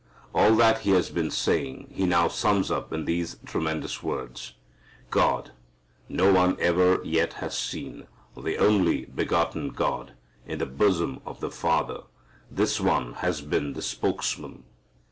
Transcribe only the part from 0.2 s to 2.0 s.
All that he has been saying